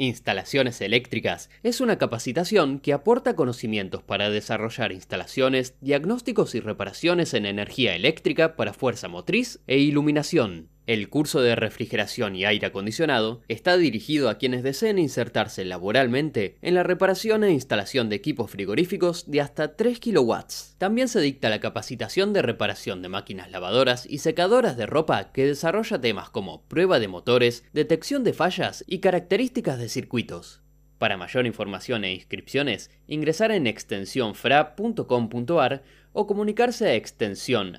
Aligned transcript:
Instalaciones 0.00 0.80
eléctricas 0.80 1.50
es 1.62 1.82
una 1.82 1.98
capacitación 1.98 2.78
que 2.78 2.94
aporta 2.94 3.36
conocimientos 3.36 4.02
para 4.02 4.30
desarrollar 4.30 4.92
instalaciones, 4.92 5.74
diagnósticos 5.82 6.54
y 6.54 6.60
reparaciones 6.60 7.34
en 7.34 7.44
energía 7.44 7.94
eléctrica 7.94 8.56
para 8.56 8.72
fuerza 8.72 9.08
motriz 9.08 9.60
e 9.66 9.76
iluminación. 9.76 10.70
El 10.86 11.08
curso 11.08 11.40
de 11.40 11.54
refrigeración 11.54 12.34
y 12.34 12.44
aire 12.44 12.66
acondicionado 12.66 13.42
está 13.48 13.76
dirigido 13.76 14.28
a 14.28 14.38
quienes 14.38 14.62
deseen 14.62 14.98
insertarse 14.98 15.64
laboralmente 15.64 16.56
en 16.62 16.74
la 16.74 16.82
reparación 16.82 17.44
e 17.44 17.52
instalación 17.52 18.08
de 18.08 18.16
equipos 18.16 18.50
frigoríficos 18.50 19.30
de 19.30 19.40
hasta 19.40 19.76
3 19.76 20.00
kW. 20.00 20.34
También 20.78 21.08
se 21.08 21.20
dicta 21.20 21.50
la 21.50 21.60
capacitación 21.60 22.32
de 22.32 22.42
reparación 22.42 23.02
de 23.02 23.08
máquinas 23.08 23.50
lavadoras 23.50 24.06
y 24.06 24.18
secadoras 24.18 24.76
de 24.76 24.86
ropa 24.86 25.32
que 25.32 25.46
desarrolla 25.46 26.00
temas 26.00 26.30
como 26.30 26.62
prueba 26.62 26.98
de 26.98 27.08
motores, 27.08 27.64
detección 27.72 28.24
de 28.24 28.32
fallas 28.32 28.84
y 28.86 28.98
características 28.98 29.78
de 29.78 29.88
circuitos. 29.88 30.62
Para 31.00 31.16
mayor 31.16 31.46
información 31.46 32.04
e 32.04 32.12
inscripciones, 32.12 32.90
ingresar 33.06 33.52
en 33.52 33.66
extensionfra.com.ar 33.66 35.82
o 36.12 36.26
comunicarse 36.26 36.86
a 36.86 36.94
extensión 36.94 37.76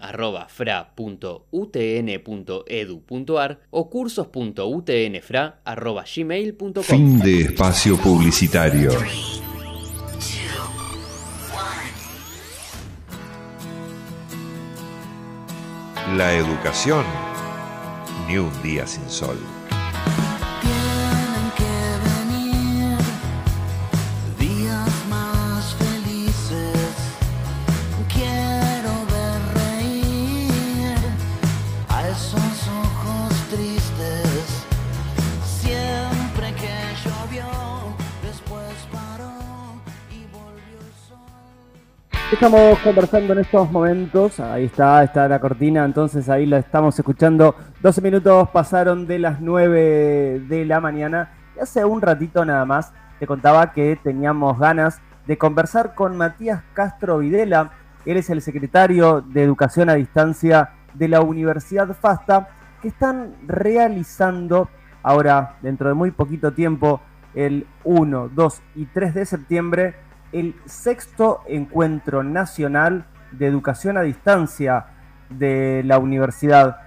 o 3.69 3.89
cursos.utnfra.gmail.com. 3.89 6.83
Fin 6.83 7.19
de 7.19 7.41
espacio 7.41 7.97
publicitario. 7.97 8.91
La 16.15 16.33
educación, 16.33 17.03
ni 18.27 18.37
un 18.37 18.51
día 18.61 18.85
sin 18.85 19.09
sol. 19.09 19.37
Estamos 42.41 42.79
conversando 42.79 43.33
en 43.33 43.39
estos 43.39 43.71
momentos, 43.71 44.39
ahí 44.39 44.65
está, 44.65 45.03
está 45.03 45.27
la 45.27 45.39
cortina, 45.39 45.85
entonces 45.85 46.27
ahí 46.27 46.47
la 46.47 46.57
estamos 46.57 46.97
escuchando. 46.97 47.53
12 47.83 48.01
minutos 48.01 48.49
pasaron 48.49 49.05
de 49.05 49.19
las 49.19 49.39
9 49.41 50.39
de 50.49 50.65
la 50.65 50.79
mañana 50.79 51.33
y 51.55 51.59
hace 51.59 51.85
un 51.85 52.01
ratito 52.01 52.43
nada 52.43 52.65
más 52.65 52.93
te 53.19 53.27
contaba 53.27 53.71
que 53.73 53.95
teníamos 54.03 54.57
ganas 54.57 55.01
de 55.27 55.37
conversar 55.37 55.93
con 55.93 56.17
Matías 56.17 56.63
Castro 56.73 57.19
Videla. 57.19 57.73
Él 58.07 58.17
es 58.17 58.31
el 58.31 58.41
secretario 58.41 59.21
de 59.21 59.43
Educación 59.43 59.91
a 59.91 59.93
Distancia 59.93 60.71
de 60.95 61.09
la 61.09 61.21
Universidad 61.21 61.93
FASTA, 61.93 62.49
que 62.81 62.87
están 62.87 63.35
realizando 63.45 64.67
ahora, 65.03 65.57
dentro 65.61 65.89
de 65.89 65.93
muy 65.93 66.09
poquito 66.09 66.51
tiempo, 66.53 67.01
el 67.35 67.67
1, 67.83 68.31
2 68.33 68.61
y 68.77 68.85
3 68.87 69.13
de 69.13 69.25
septiembre, 69.27 69.93
el 70.31 70.55
sexto 70.65 71.41
encuentro 71.47 72.23
nacional 72.23 73.05
de 73.31 73.47
educación 73.47 73.97
a 73.97 74.01
distancia 74.01 74.85
de 75.29 75.83
la 75.85 75.97
universidad, 75.97 76.77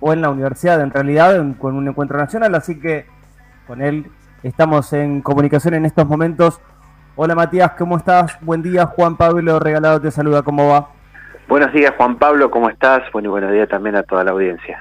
o 0.00 0.12
en 0.12 0.20
la 0.20 0.30
universidad 0.30 0.80
en 0.80 0.90
realidad, 0.90 1.42
con 1.58 1.76
un 1.76 1.88
encuentro 1.88 2.18
nacional, 2.18 2.54
así 2.54 2.78
que 2.78 3.06
con 3.66 3.80
él 3.80 4.10
estamos 4.42 4.92
en 4.92 5.22
comunicación 5.22 5.74
en 5.74 5.86
estos 5.86 6.06
momentos. 6.06 6.60
Hola 7.16 7.34
Matías, 7.34 7.72
¿cómo 7.78 7.96
estás? 7.96 8.36
Buen 8.40 8.62
día, 8.62 8.86
Juan 8.86 9.16
Pablo 9.16 9.58
Regalado 9.58 10.00
te 10.00 10.10
saluda, 10.10 10.42
¿cómo 10.42 10.68
va? 10.68 10.90
Buenos 11.48 11.72
días 11.72 11.94
Juan 11.96 12.16
Pablo, 12.18 12.50
¿cómo 12.50 12.68
estás? 12.68 13.02
Bueno, 13.12 13.28
y 13.28 13.30
buenos 13.30 13.52
días 13.52 13.68
también 13.68 13.96
a 13.96 14.02
toda 14.02 14.24
la 14.24 14.32
audiencia. 14.32 14.78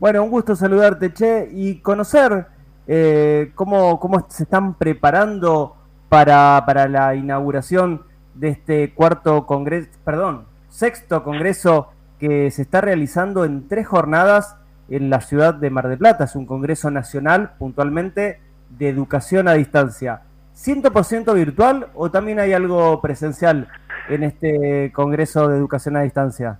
Bueno, 0.00 0.22
un 0.22 0.30
gusto 0.30 0.54
saludarte, 0.54 1.12
Che, 1.12 1.48
y 1.52 1.80
conocer 1.80 2.46
eh, 2.86 3.52
cómo, 3.54 3.98
cómo 3.98 4.26
se 4.28 4.44
están 4.44 4.74
preparando 4.74 5.77
para, 6.08 6.62
para 6.66 6.88
la 6.88 7.14
inauguración 7.14 8.02
de 8.34 8.48
este 8.48 8.92
cuarto 8.92 9.46
congreso, 9.46 9.88
perdón, 10.04 10.44
sexto 10.68 11.24
congreso 11.24 11.90
que 12.18 12.50
se 12.50 12.62
está 12.62 12.80
realizando 12.80 13.44
en 13.44 13.68
tres 13.68 13.86
jornadas 13.86 14.56
en 14.88 15.10
la 15.10 15.20
ciudad 15.20 15.54
de 15.54 15.70
Mar 15.70 15.88
del 15.88 15.98
Plata. 15.98 16.24
Es 16.24 16.34
un 16.34 16.46
congreso 16.46 16.90
nacional, 16.90 17.52
puntualmente, 17.58 18.40
de 18.70 18.88
educación 18.88 19.48
a 19.48 19.54
distancia. 19.54 20.22
¿100% 20.54 21.34
virtual 21.34 21.88
o 21.94 22.10
también 22.10 22.40
hay 22.40 22.52
algo 22.52 23.00
presencial 23.00 23.68
en 24.08 24.24
este 24.24 24.90
congreso 24.92 25.48
de 25.48 25.56
educación 25.56 25.96
a 25.96 26.02
distancia? 26.02 26.58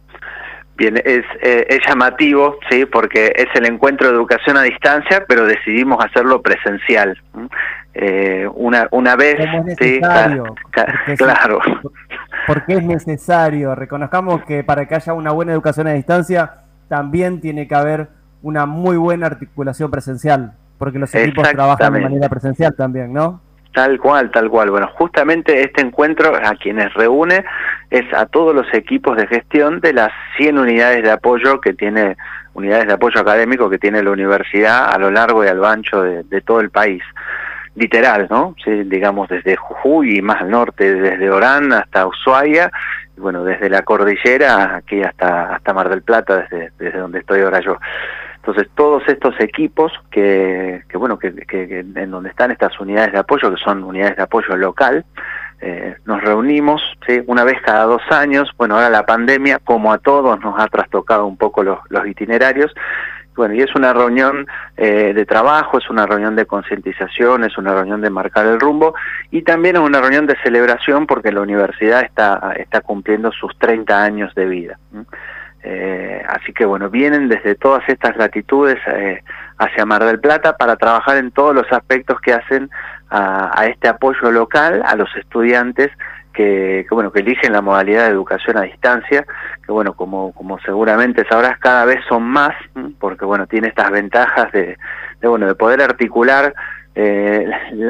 Bien, 0.76 0.96
es, 0.96 1.24
eh, 1.42 1.66
es 1.68 1.80
llamativo, 1.88 2.56
sí, 2.70 2.84
porque 2.84 3.32
es 3.34 3.48
el 3.54 3.66
encuentro 3.66 4.06
de 4.06 4.14
educación 4.14 4.56
a 4.56 4.62
distancia, 4.62 5.24
pero 5.26 5.44
decidimos 5.44 6.04
hacerlo 6.04 6.40
presencial. 6.40 7.20
Eh, 7.94 8.48
una 8.54 8.86
una 8.92 9.16
vez, 9.16 9.38
sí, 9.78 10.00
claro. 10.00 11.60
Porque 12.46 12.74
es 12.74 12.84
necesario. 12.84 13.74
Reconozcamos 13.74 14.44
que 14.44 14.62
para 14.62 14.86
que 14.86 14.94
haya 14.94 15.12
una 15.14 15.32
buena 15.32 15.52
educación 15.52 15.86
a 15.88 15.92
distancia, 15.92 16.52
también 16.88 17.40
tiene 17.40 17.66
que 17.66 17.74
haber 17.74 18.08
una 18.42 18.66
muy 18.66 18.96
buena 18.96 19.26
articulación 19.26 19.90
presencial, 19.90 20.52
porque 20.78 20.98
los 20.98 21.14
equipos 21.14 21.48
trabajan 21.50 21.92
de 21.92 22.00
manera 22.00 22.28
presencial 22.28 22.74
también, 22.76 23.12
¿no? 23.12 23.40
Tal 23.72 23.98
cual, 24.00 24.30
tal 24.30 24.48
cual. 24.48 24.70
Bueno, 24.70 24.88
justamente 24.94 25.62
este 25.62 25.82
encuentro 25.82 26.34
a 26.34 26.54
quienes 26.56 26.92
reúne 26.94 27.44
es 27.90 28.12
a 28.14 28.26
todos 28.26 28.54
los 28.54 28.66
equipos 28.72 29.16
de 29.16 29.26
gestión 29.26 29.80
de 29.80 29.92
las 29.92 30.10
100 30.36 30.58
unidades 30.58 31.02
de 31.02 31.10
apoyo 31.10 31.60
que 31.60 31.74
tiene, 31.74 32.16
unidades 32.54 32.86
de 32.86 32.94
apoyo 32.94 33.20
académico 33.20 33.68
que 33.70 33.78
tiene 33.78 34.02
la 34.02 34.10
universidad 34.10 34.92
a 34.92 34.98
lo 34.98 35.10
largo 35.10 35.44
y 35.44 35.48
a 35.48 35.54
lo 35.54 35.66
ancho 35.66 36.02
de, 36.02 36.40
todo 36.40 36.60
el 36.60 36.70
país. 36.70 37.02
Literal, 37.78 38.26
¿no? 38.28 38.56
Digamos 38.66 39.28
desde 39.28 39.54
Jujuy 39.54 40.18
y 40.18 40.22
más 40.22 40.42
al 40.42 40.50
norte, 40.50 40.94
desde 40.94 41.30
Orán 41.30 41.72
hasta 41.72 42.06
Ushuaia, 42.06 42.72
y 43.16 43.20
bueno, 43.20 43.44
desde 43.44 43.70
la 43.70 43.82
cordillera 43.82 44.76
aquí 44.76 45.00
hasta, 45.00 45.54
hasta 45.54 45.72
Mar 45.72 45.88
del 45.88 46.02
Plata, 46.02 46.38
desde, 46.38 46.72
desde 46.76 46.98
donde 46.98 47.20
estoy 47.20 47.40
ahora 47.42 47.60
yo. 47.60 47.78
Entonces, 48.36 48.68
todos 48.74 49.02
estos 49.06 49.38
equipos 49.40 49.92
que, 50.10 50.82
que 50.88 50.96
bueno, 50.96 51.18
que, 51.18 51.34
en 51.50 52.10
donde 52.10 52.30
están 52.30 52.50
estas 52.50 52.80
unidades 52.80 53.12
de 53.12 53.18
apoyo, 53.18 53.54
que 53.54 53.62
son 53.62 53.84
unidades 53.84 54.16
de 54.16 54.22
apoyo 54.22 54.56
local, 54.56 55.04
eh, 55.60 55.96
nos 56.04 56.22
reunimos 56.22 56.80
una 57.26 57.44
vez 57.44 57.60
cada 57.62 57.84
dos 57.84 58.02
años. 58.10 58.50
Bueno, 58.56 58.76
ahora 58.76 58.90
la 58.90 59.04
pandemia, 59.04 59.58
como 59.58 59.92
a 59.92 59.98
todos, 59.98 60.40
nos 60.40 60.58
ha 60.58 60.66
trastocado 60.68 61.26
un 61.26 61.36
poco 61.36 61.62
los, 61.62 61.78
los 61.90 62.06
itinerarios. 62.06 62.72
Bueno, 63.38 63.54
y 63.54 63.60
es 63.60 63.72
una 63.76 63.92
reunión 63.92 64.48
eh, 64.76 65.12
de 65.14 65.24
trabajo, 65.24 65.78
es 65.78 65.88
una 65.88 66.06
reunión 66.06 66.34
de 66.34 66.44
concientización, 66.44 67.44
es 67.44 67.56
una 67.56 67.72
reunión 67.72 68.00
de 68.00 68.10
marcar 68.10 68.44
el 68.46 68.58
rumbo 68.58 68.96
y 69.30 69.42
también 69.42 69.76
es 69.76 69.82
una 69.82 70.00
reunión 70.00 70.26
de 70.26 70.36
celebración 70.42 71.06
porque 71.06 71.30
la 71.30 71.42
universidad 71.42 72.00
está, 72.00 72.52
está 72.56 72.80
cumpliendo 72.80 73.30
sus 73.30 73.56
30 73.56 74.02
años 74.02 74.34
de 74.34 74.46
vida. 74.46 74.78
Eh, 75.62 76.20
así 76.28 76.52
que 76.52 76.64
bueno, 76.64 76.90
vienen 76.90 77.28
desde 77.28 77.54
todas 77.54 77.88
estas 77.88 78.16
latitudes 78.16 78.78
eh, 78.88 79.22
hacia 79.58 79.86
Mar 79.86 80.02
del 80.02 80.18
Plata 80.18 80.56
para 80.56 80.74
trabajar 80.74 81.18
en 81.18 81.30
todos 81.30 81.54
los 81.54 81.70
aspectos 81.70 82.20
que 82.20 82.32
hacen 82.32 82.68
a, 83.08 83.66
este 83.66 83.86
apoyo 83.86 84.32
local 84.32 84.82
a 84.84 84.96
los 84.96 85.14
estudiantes 85.14 85.90
que, 86.38 86.86
bueno 86.92 87.10
que 87.10 87.18
eligen 87.18 87.52
la 87.52 87.60
modalidad 87.60 88.04
de 88.04 88.12
educación 88.12 88.56
a 88.58 88.62
distancia 88.62 89.26
que 89.66 89.72
bueno 89.72 89.94
como 89.94 90.32
como 90.32 90.60
seguramente 90.60 91.26
sabrás 91.28 91.58
cada 91.58 91.84
vez 91.84 91.98
son 92.08 92.22
más 92.22 92.54
porque 93.00 93.24
bueno 93.24 93.48
tiene 93.48 93.66
estas 93.66 93.90
ventajas 93.90 94.52
de, 94.52 94.78
bueno 95.20 95.48
de 95.48 95.56
poder 95.56 95.82
articular 95.82 96.54
eh, 96.94 97.44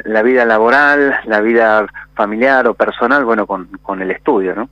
la, 0.04 0.22
vida 0.22 0.46
laboral 0.46 1.16
la 1.26 1.42
vida 1.42 1.86
familiar 2.14 2.66
o 2.68 2.74
personal 2.74 3.22
bueno 3.26 3.46
con, 3.46 3.66
con 3.82 4.00
el 4.00 4.10
estudio 4.10 4.54
no 4.54 4.70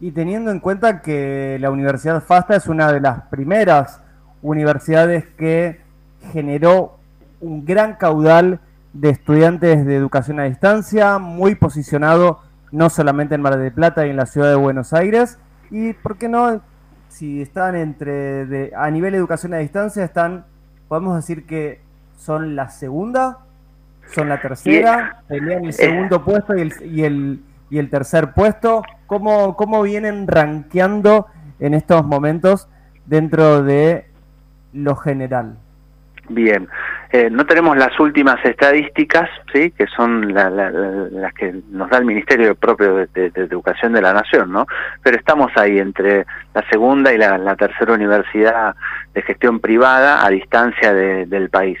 y 0.00 0.10
teniendo 0.12 0.50
en 0.50 0.60
cuenta 0.60 1.02
que 1.02 1.58
la 1.60 1.70
Universidad 1.70 2.24
FASTA 2.24 2.56
es 2.56 2.66
una 2.66 2.90
de 2.90 3.00
las 3.00 3.24
primeras 3.24 4.02
universidades 4.40 5.26
que 5.36 5.82
generó 6.32 6.96
un 7.40 7.66
gran 7.66 7.96
caudal 7.96 8.58
de 8.92 9.10
estudiantes 9.10 9.86
de 9.86 9.96
educación 9.96 10.40
a 10.40 10.44
distancia, 10.44 11.18
muy 11.18 11.54
posicionado 11.54 12.40
no 12.70 12.90
solamente 12.90 13.34
en 13.34 13.42
Mar 13.42 13.58
del 13.58 13.72
Plata 13.72 14.06
y 14.06 14.10
en 14.10 14.16
la 14.16 14.26
ciudad 14.26 14.48
de 14.48 14.56
Buenos 14.56 14.92
Aires, 14.92 15.38
y 15.70 15.92
por 15.92 16.16
qué 16.18 16.28
no, 16.28 16.60
si 17.08 17.42
están 17.42 17.76
entre, 17.76 18.46
de, 18.46 18.72
a 18.76 18.90
nivel 18.90 19.12
de 19.12 19.18
educación 19.18 19.54
a 19.54 19.58
distancia, 19.58 20.04
están, 20.04 20.44
podemos 20.88 21.16
decir 21.16 21.46
que 21.46 21.80
son 22.16 22.56
la 22.56 22.70
segunda, 22.70 23.38
son 24.14 24.28
la 24.28 24.40
tercera, 24.40 25.22
pelean 25.28 25.64
el 25.64 25.72
segundo 25.72 26.24
puesto 26.24 26.56
y 26.56 26.60
el, 26.60 26.72
y 26.84 27.04
el, 27.04 27.40
y 27.70 27.78
el 27.78 27.90
tercer 27.90 28.32
puesto. 28.32 28.82
¿Cómo, 29.06 29.56
¿Cómo 29.56 29.82
vienen 29.82 30.26
rankeando 30.26 31.26
en 31.60 31.74
estos 31.74 32.04
momentos 32.04 32.68
dentro 33.06 33.62
de 33.62 34.06
lo 34.72 34.96
general? 34.96 35.56
Bien, 36.28 36.68
no 37.30 37.44
tenemos 37.44 37.76
las 37.76 37.98
últimas 38.00 38.42
estadísticas, 38.42 39.28
sí, 39.52 39.70
que 39.72 39.86
son 39.86 40.32
las 40.32 41.34
que 41.34 41.54
nos 41.70 41.90
da 41.90 41.98
el 41.98 42.06
Ministerio 42.06 42.54
propio 42.54 42.94
de, 42.94 43.30
Educación 43.34 43.92
de 43.92 44.00
la 44.00 44.14
Nación, 44.14 44.50
¿no? 44.50 44.66
Pero 45.02 45.18
estamos 45.18 45.52
ahí 45.56 45.78
entre 45.78 46.24
la 46.54 46.66
segunda 46.70 47.12
y 47.12 47.18
la, 47.18 47.56
tercera 47.56 47.92
universidad 47.92 48.74
de 49.12 49.22
gestión 49.22 49.60
privada 49.60 50.24
a 50.24 50.30
distancia 50.30 50.94
del 50.94 51.50
país. 51.50 51.78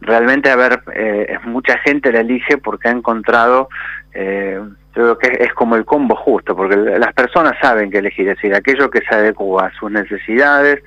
Realmente, 0.00 0.50
a 0.50 0.56
ver, 0.56 0.82
eh, 0.94 1.38
mucha 1.44 1.78
gente 1.78 2.10
la 2.10 2.20
elige 2.20 2.56
porque 2.58 2.88
ha 2.88 2.92
encontrado 2.92 3.68
eh, 4.14 4.60
creo 4.94 5.18
que 5.18 5.26
es 5.40 5.52
como 5.54 5.76
el 5.76 5.84
combo 5.84 6.14
justo, 6.14 6.56
porque 6.56 6.76
las 6.76 7.12
personas 7.12 7.54
saben 7.60 7.90
que 7.90 7.98
elegir, 7.98 8.28
es 8.28 8.36
decir, 8.36 8.54
aquello 8.54 8.90
que 8.90 9.00
se 9.00 9.14
adecua 9.14 9.66
a 9.66 9.72
sus 9.72 9.90
necesidades, 9.90 10.82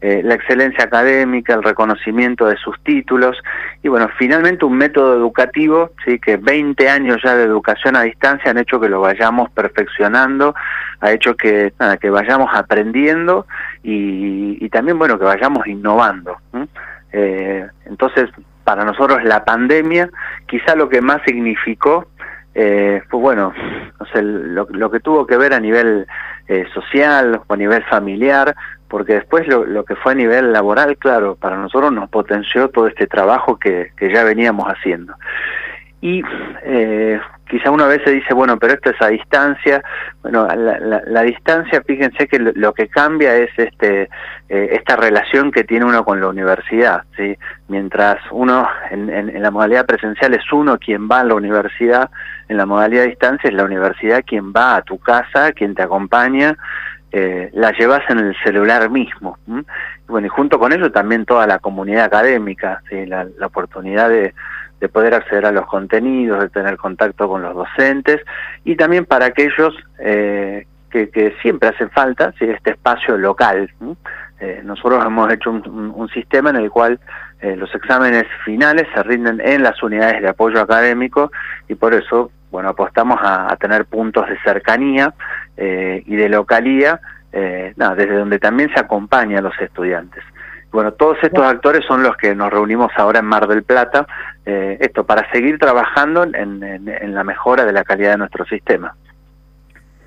eh, 0.00 0.20
la 0.24 0.34
excelencia 0.34 0.82
académica, 0.82 1.54
el 1.54 1.62
reconocimiento 1.62 2.46
de 2.46 2.56
sus 2.56 2.76
títulos 2.82 3.40
y 3.84 3.88
bueno, 3.88 4.08
finalmente 4.18 4.64
un 4.64 4.76
método 4.76 5.14
educativo, 5.14 5.92
sí, 6.04 6.18
que 6.18 6.36
20 6.36 6.88
años 6.88 7.18
ya 7.22 7.36
de 7.36 7.44
educación 7.44 7.94
a 7.94 8.02
distancia 8.02 8.50
han 8.50 8.58
hecho 8.58 8.80
que 8.80 8.88
lo 8.88 9.00
vayamos 9.00 9.48
perfeccionando, 9.50 10.56
ha 11.00 11.12
hecho 11.12 11.36
que, 11.36 11.72
que 12.00 12.10
vayamos 12.10 12.50
aprendiendo 12.52 13.46
y, 13.84 14.68
también 14.70 14.98
bueno, 14.98 15.20
que 15.20 15.24
vayamos 15.24 15.68
innovando. 15.68 16.36
Eh, 17.12 17.64
entonces, 17.84 18.28
para 18.64 18.84
nosotros 18.84 19.22
la 19.22 19.44
pandemia 19.44 20.10
quizá 20.48 20.74
lo 20.74 20.88
que 20.88 21.00
más 21.00 21.20
significó 21.24 22.08
eh, 22.54 23.02
fue 23.08 23.20
bueno, 23.20 23.52
lo, 24.14 24.66
lo, 24.70 24.90
que 24.90 25.00
tuvo 25.00 25.26
que 25.26 25.36
ver 25.36 25.54
a 25.54 25.60
nivel 25.60 26.06
eh, 26.48 26.66
social 26.74 27.40
o 27.46 27.52
a 27.52 27.56
nivel 27.56 27.82
familiar 27.84 28.54
porque 28.92 29.14
después 29.14 29.48
lo, 29.48 29.64
lo, 29.64 29.86
que 29.86 29.96
fue 29.96 30.12
a 30.12 30.14
nivel 30.14 30.52
laboral, 30.52 30.98
claro, 30.98 31.34
para 31.34 31.56
nosotros 31.56 31.90
nos 31.92 32.10
potenció 32.10 32.68
todo 32.68 32.88
este 32.88 33.06
trabajo 33.06 33.58
que, 33.58 33.92
que 33.96 34.12
ya 34.12 34.22
veníamos 34.22 34.66
haciendo. 34.66 35.14
Y 36.02 36.22
eh, 36.64 37.18
quizá 37.52 37.70
una 37.70 37.86
vez 37.86 38.00
se 38.02 38.12
dice, 38.12 38.32
bueno, 38.32 38.58
pero 38.58 38.72
esto 38.72 38.88
es 38.88 39.02
a 39.02 39.08
distancia. 39.08 39.84
Bueno, 40.22 40.46
la, 40.46 41.02
la, 41.06 41.22
distancia, 41.22 41.82
fíjense 41.86 42.26
que 42.26 42.38
lo, 42.38 42.72
que 42.72 42.88
cambia 42.88 43.36
es 43.36 43.50
este 43.58 44.08
eh, 44.48 44.68
esta 44.72 44.96
relación 44.96 45.52
que 45.52 45.62
tiene 45.62 45.84
uno 45.84 46.02
con 46.02 46.18
la 46.18 46.28
universidad. 46.28 47.02
¿sí? 47.14 47.36
Mientras 47.68 48.16
uno 48.30 48.66
en, 48.90 49.10
en, 49.10 49.42
la 49.42 49.50
modalidad 49.50 49.84
presencial 49.84 50.32
es 50.32 50.50
uno 50.50 50.78
quien 50.78 51.10
va 51.10 51.20
a 51.20 51.24
la 51.24 51.34
universidad, 51.34 52.08
en 52.48 52.56
la 52.56 52.64
modalidad 52.64 53.04
a 53.04 53.08
distancia 53.08 53.50
es 53.50 53.54
la 53.54 53.64
universidad 53.64 54.24
quien 54.26 54.50
va 54.50 54.76
a 54.76 54.82
tu 54.82 54.98
casa, 54.98 55.52
quien 55.52 55.74
te 55.74 55.82
acompaña, 55.82 56.56
eh, 57.14 57.50
la 57.52 57.72
llevas 57.72 58.00
en 58.08 58.20
el 58.20 58.34
celular 58.42 58.88
mismo. 58.88 59.36
Bueno, 60.08 60.26
y 60.26 60.30
junto 60.30 60.58
con 60.58 60.72
eso 60.72 60.90
también 60.90 61.26
toda 61.26 61.46
la 61.46 61.58
comunidad 61.58 62.04
académica, 62.04 62.82
la, 62.90 63.26
oportunidad 63.44 64.08
de, 64.08 64.32
poder 64.88 65.14
acceder 65.14 65.46
a 65.46 65.52
los 65.52 65.66
contenidos, 65.66 66.40
de 66.40 66.48
tener 66.48 66.76
contacto 66.76 67.28
con 67.28 67.42
los 67.42 67.54
docentes 67.54 68.20
y 68.64 68.76
también 68.76 69.04
para 69.04 69.26
aquellos 69.26 69.74
eh, 69.98 70.66
que, 70.90 71.34
siempre 71.40 71.70
hacen 71.70 71.90
falta, 71.90 72.32
¿sí? 72.38 72.44
este 72.44 72.72
espacio 72.72 73.16
local. 73.16 73.72
Eh, 74.40 74.60
nosotros 74.64 75.04
hemos 75.06 75.32
hecho 75.32 75.50
un, 75.50 76.08
sistema 76.12 76.50
en 76.50 76.56
el 76.56 76.70
cual 76.70 77.00
los 77.56 77.74
exámenes 77.74 78.24
finales 78.44 78.86
se 78.94 79.02
rinden 79.02 79.40
en 79.40 79.64
las 79.64 79.82
unidades 79.82 80.22
de 80.22 80.28
apoyo 80.28 80.60
académico 80.60 81.32
y 81.66 81.74
por 81.74 81.92
eso 81.92 82.30
bueno 82.52 82.68
apostamos 82.68 83.18
a 83.20 83.56
tener 83.56 83.84
puntos 83.86 84.28
de 84.28 84.38
cercanía 84.44 85.12
eh, 85.56 86.02
y 86.06 86.16
de 86.16 86.30
localía, 86.30 86.98
eh, 87.30 87.74
desde 87.76 88.16
donde 88.16 88.38
también 88.38 88.72
se 88.72 88.80
acompaña 88.80 89.38
a 89.38 89.42
los 89.42 89.58
estudiantes. 89.60 90.24
Bueno, 90.72 90.92
todos 90.92 91.18
estos 91.22 91.44
actores 91.44 91.84
son 91.86 92.02
los 92.02 92.16
que 92.16 92.34
nos 92.34 92.50
reunimos 92.50 92.90
ahora 92.96 93.18
en 93.18 93.26
Mar 93.26 93.46
del 93.46 93.62
Plata, 93.62 94.06
eh, 94.46 94.78
esto 94.80 95.04
para 95.04 95.30
seguir 95.30 95.58
trabajando 95.58 96.24
en, 96.24 97.14
la 97.14 97.24
mejora 97.24 97.64
de 97.64 97.72
la 97.72 97.84
calidad 97.84 98.12
de 98.12 98.18
nuestro 98.18 98.44
sistema. 98.46 98.96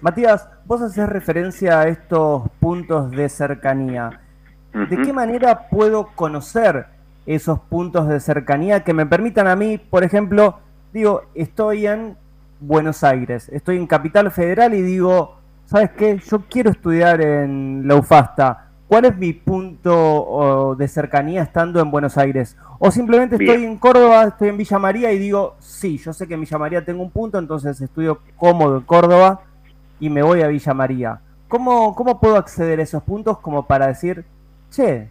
Matías, 0.02 0.50
vos 0.66 0.82
haces 0.82 1.08
referencia 1.08 1.82
a 1.82 1.88
estos 1.88 2.44
puntos 2.60 3.12
de 3.12 3.30
cercanía. 3.30 4.20
¿De 4.74 4.98
qué 4.98 5.14
manera 5.14 5.70
puedo 5.70 6.08
conocer 6.16 6.88
esos 7.26 7.60
puntos 7.60 8.08
de 8.08 8.20
cercanía 8.20 8.84
que 8.84 8.94
me 8.94 9.06
permitan 9.06 9.48
a 9.48 9.56
mí, 9.56 9.78
por 9.78 10.04
ejemplo, 10.04 10.60
digo, 10.94 11.24
estoy 11.34 11.88
en 11.88 12.18
Buenos 12.60 13.04
Aires. 13.04 13.50
Estoy 13.50 13.78
en 13.78 13.88
Capital 13.88 14.32
Federal 14.32 14.74
y 14.74 14.82
digo, 14.82 15.38
¿sabes 15.66 15.92
qué? 15.92 16.20
Yo 16.20 16.44
quiero 16.50 16.72
estudiar 16.72 17.22
en 17.22 17.88
la 17.88 17.96
UFASTA. 17.96 18.65
¿Cuál 18.88 19.06
es 19.06 19.18
mi 19.18 19.34
punto 19.34 20.76
de 20.78 20.88
cercanía 20.88 21.42
estando 21.42 21.80
en 21.80 21.90
Buenos 21.90 22.18
Aires? 22.18 22.56
O 22.78 22.92
simplemente 22.92 23.36
estoy 23.36 23.64
en 23.64 23.78
Córdoba, 23.78 24.26
estoy 24.26 24.50
en 24.50 24.58
Villa 24.58 24.78
María 24.78 25.12
y 25.12 25.18
digo, 25.18 25.56
sí, 25.60 25.98
yo 25.98 26.14
sé 26.14 26.28
que 26.28 26.36
en 26.36 26.42
Villa 26.42 26.60
María 26.60 26.86
tengo 26.86 27.02
un 27.02 27.10
punto, 27.10 27.40
entonces 27.40 27.82
estudio 27.82 28.20
cómodo 28.36 28.78
en 28.78 28.84
Córdoba 28.84 29.42
y 30.00 30.10
me 30.10 30.22
voy 30.22 30.44
a 30.44 30.48
Villa 30.48 30.74
María. 30.76 31.20
¿Cómo, 31.48 31.96
cómo 31.96 32.20
puedo 32.20 32.38
acceder 32.38 32.80
a 32.80 32.84
esos 32.84 33.02
puntos 33.02 33.40
como 33.40 33.66
para 33.66 33.88
decir, 33.88 34.24
che, 34.70 35.10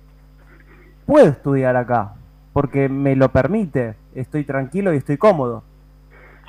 puedo 1.05 1.27
estudiar 1.27 1.77
acá? 1.77 2.13
Porque 2.53 2.89
me 2.89 3.17
lo 3.17 3.31
permite, 3.31 3.97
estoy 4.15 4.45
tranquilo 4.45 4.95
y 4.95 4.99
estoy 4.99 5.17
cómodo. 5.17 5.65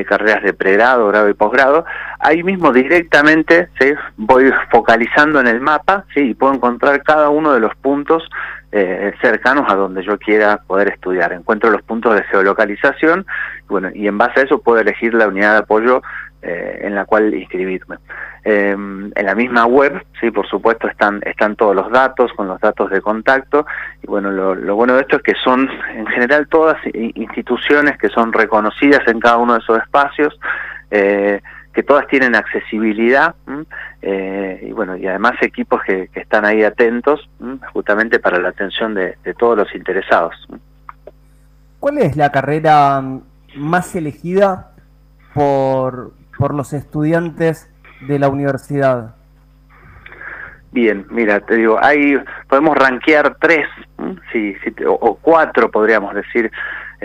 carreras 0.06 0.44
de 0.44 0.54
pregrado, 0.54 1.08
grado 1.08 1.30
y 1.30 1.34
posgrado. 1.34 1.86
Ahí 2.20 2.44
mismo 2.44 2.74
directamente 2.74 3.70
voy 4.18 4.52
focalizando 4.72 5.40
en 5.40 5.48
el 5.48 5.62
mapa 5.62 6.04
y 6.16 6.34
puedo 6.34 6.54
encontrar 6.54 7.02
cada 7.04 7.30
uno 7.30 7.54
de 7.54 7.62
los 7.62 7.74
puntos 7.76 8.28
eh, 8.72 9.14
cercanos 9.22 9.72
a 9.72 9.76
donde 9.76 10.04
yo 10.04 10.18
quiera 10.18 10.58
poder 10.68 10.90
estudiar. 10.90 11.34
Encuentro 11.34 11.70
los 11.70 11.82
puntos 11.84 12.16
de 12.16 12.24
geolocalización 12.24 13.26
bueno, 13.68 13.90
y 13.94 14.08
en 14.08 14.18
base 14.18 14.42
a 14.42 14.44
eso 14.44 14.62
puedo 14.62 14.80
elegir 14.80 15.14
la 15.14 15.28
unidad 15.28 15.54
de 15.54 15.60
apoyo 15.60 16.02
eh, 16.42 16.82
en 16.84 16.94
la 16.94 17.06
cual 17.06 17.34
inscribirme. 17.34 17.98
Em, 18.44 19.12
en 19.16 19.26
la 19.26 19.34
misma 19.34 19.66
web, 19.66 20.06
sí, 20.22 20.30
por 20.30 20.48
supuesto, 20.48 20.88
están, 20.88 21.20
están 21.26 21.56
todos 21.56 21.76
los 21.76 21.92
datos 21.92 22.32
con 22.34 22.48
los 22.48 22.60
datos 22.62 22.92
de 22.92 23.02
contacto 23.02 23.66
y 24.04 24.08
bueno, 24.08 24.30
lo, 24.30 24.76
bueno 24.76 24.94
de 24.94 25.02
esto 25.02 25.16
es 25.16 25.24
que 25.24 25.34
son 25.44 25.68
en 25.96 26.06
general 26.06 26.48
todas 26.48 26.78
instituciones 26.94 27.98
que 27.98 28.10
son 28.10 28.32
reconocidas 28.32 29.02
en 29.08 29.20
cada 29.20 29.38
uno 29.38 29.54
de 29.54 29.60
esos 29.60 29.80
espacios. 29.80 30.40
Eh, 30.92 31.42
que 31.76 31.84
todas 31.84 32.08
tienen 32.08 32.36
accesibilidad 32.36 33.36
eh, 34.02 34.62
y 34.64 34.72
bueno 34.72 34.96
y 34.96 35.06
además 35.06 35.34
equipos 35.42 35.84
que, 35.84 36.10
están 36.16 36.46
ahí 36.46 36.64
atentos 36.64 37.30
justamente 37.74 38.20
para 38.20 38.40
la 38.40 38.50
atención 38.50 38.96
de, 38.96 39.18
todos 39.38 39.58
los 39.58 39.76
interesados. 39.76 40.34
¿Cuál 41.80 41.98
es 42.00 42.16
la 42.16 42.32
carrera 42.32 43.04
más 43.56 43.94
elegida 43.96 44.72
por, 45.34 46.14
por 46.38 46.56
los 46.56 46.72
estudiantes 46.72 47.70
de 48.08 48.20
la 48.20 48.30
universidad? 48.30 49.16
Bien, 50.72 51.06
mira, 51.10 51.40
te 51.42 51.56
digo, 51.56 51.78
hay, 51.82 52.18
podemos 52.48 52.76
rankear 52.78 53.38
tres, 53.40 53.68
sí, 54.32 54.56
o, 54.86 55.16
cuatro 55.22 55.70
podríamos 55.72 56.14
decir. 56.14 56.52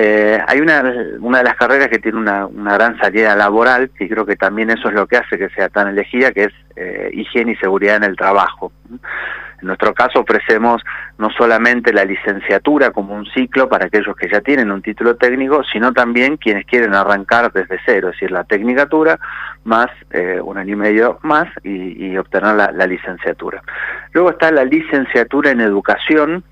Eh, 0.02 0.40
hay 0.46 0.60
una, 0.62 0.82
una 1.20 1.38
de 1.38 1.44
las 1.44 1.56
carreras 1.56 1.88
que 1.88 1.98
tiene 1.98 2.16
una, 2.16 2.48
gran 2.48 2.98
salida 2.98 3.36
laboral, 3.36 3.90
y 4.00 4.08
creo 4.08 4.24
que 4.24 4.34
también 4.34 4.70
eso 4.70 4.88
es 4.88 4.94
lo 4.94 5.06
que 5.06 5.18
hace 5.18 5.36
que 5.36 5.50
sea 5.50 5.68
tan 5.68 5.88
elegida, 5.88 6.32
que 6.32 6.44
es 6.44 6.52
eh, 6.76 7.10
higiene 7.12 7.52
y 7.52 7.56
seguridad 7.56 7.96
en 7.96 8.04
el 8.04 8.16
trabajo. 8.16 8.72
En 8.90 9.66
nuestro 9.66 9.92
caso 9.92 10.20
ofrecemos 10.20 10.82
no 11.18 11.28
solamente 11.28 11.92
la 11.92 12.06
licenciatura 12.06 12.92
como 12.92 13.14
un 13.14 13.26
ciclo 13.26 13.68
para 13.68 13.88
aquellos 13.88 14.16
que 14.16 14.30
ya 14.30 14.40
tienen 14.40 14.70
un 14.70 14.80
título 14.80 15.16
técnico, 15.16 15.62
sino 15.70 15.92
también 15.92 16.38
quienes 16.38 16.64
quieren 16.64 16.94
arrancar 16.94 17.52
desde 17.52 17.78
cero, 17.84 18.08
es 18.08 18.14
decir, 18.14 18.30
la 18.30 18.44
tecnicatura 18.44 19.20
más 19.64 19.88
eh, 20.12 20.40
un 20.42 20.56
año 20.56 20.72
y 20.72 20.76
medio 20.76 21.18
más 21.24 21.46
y, 21.62 22.16
obtener 22.16 22.54
la, 22.54 22.86
licenciatura. 22.86 23.62
Luego 24.12 24.30
está 24.30 24.50
la 24.50 24.64
licenciatura 24.64 25.50
en 25.50 25.60
educación, 25.60 26.42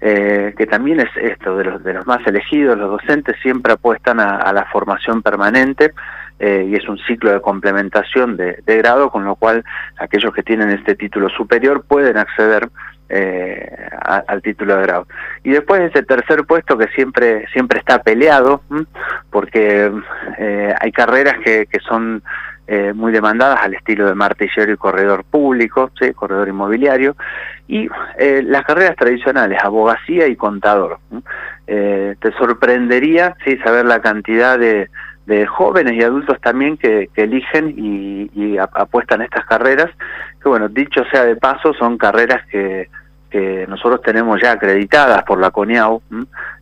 eh, 0.00 0.54
que 0.56 0.66
también 0.66 1.00
es 1.00 1.10
esto 1.16 1.56
de 1.56 1.64
los, 1.64 1.82
de 1.84 1.94
los 1.94 2.06
más 2.06 2.26
elegidos, 2.26 2.78
los 2.78 2.90
docentes 2.90 3.36
siempre 3.42 3.72
apuestan 3.74 4.20
a 4.20 4.52
la 4.52 4.64
formación 4.66 5.22
permanente, 5.22 5.92
eh, 6.40 6.66
y 6.70 6.74
es 6.74 6.88
un 6.88 6.96
ciclo 7.00 7.30
de 7.32 7.42
complementación 7.42 8.38
de, 8.38 8.62
grado, 8.64 9.10
con 9.10 9.26
lo 9.26 9.36
cual 9.36 9.62
aquellos 9.98 10.32
que 10.32 10.42
tienen 10.42 10.70
este 10.70 10.94
título 10.94 11.28
superior 11.28 11.84
pueden 11.86 12.16
acceder 12.16 12.70
eh, 13.10 13.90
al 14.26 14.40
título 14.40 14.76
de 14.76 14.82
grado. 14.82 15.06
Y 15.44 15.50
después 15.50 15.82
ese 15.82 16.02
tercer 16.02 16.46
puesto 16.46 16.78
que 16.78 16.88
siempre 16.94 17.46
siempre 17.52 17.78
está 17.78 18.02
peleado, 18.02 18.62
porque 19.28 19.92
eh, 20.38 20.74
hay 20.80 20.92
carreras 20.92 21.34
que, 21.44 21.66
que 21.66 21.78
son 21.80 22.22
muy 22.94 23.10
demandadas 23.10 23.60
al 23.62 23.74
estilo 23.74 24.06
de 24.06 24.14
martillero 24.14 24.72
y 24.72 24.76
corredor 24.76 25.24
público, 25.24 25.90
¿sí? 25.98 26.12
corredor 26.12 26.48
inmobiliario, 26.48 27.16
y 27.66 27.88
las 28.18 28.64
carreras 28.64 28.96
tradicionales, 28.96 29.58
abogacía 29.62 30.28
y 30.28 30.36
contador. 30.36 30.98
te 31.66 32.32
sorprendería 32.38 33.36
¿sí? 33.44 33.56
saber 33.58 33.86
la 33.86 34.00
cantidad 34.00 34.58
de, 34.58 34.88
jóvenes 35.46 35.94
y 35.94 36.02
adultos 36.02 36.40
también 36.40 36.76
que, 36.76 37.08
eligen 37.16 37.74
y, 37.76 38.56
apuestan 38.58 39.20
a 39.20 39.24
estas 39.24 39.46
carreras, 39.46 39.90
que 40.42 40.48
bueno, 40.48 40.68
dicho 40.68 41.02
sea 41.10 41.24
de 41.24 41.36
paso, 41.36 41.72
son 41.74 41.98
carreras 41.98 42.44
que, 42.50 42.88
que 43.30 43.66
nosotros 43.68 44.02
tenemos 44.02 44.40
ya 44.42 44.52
acreditadas 44.52 45.22
por 45.22 45.38
la 45.38 45.50
CONIAU, 45.50 46.02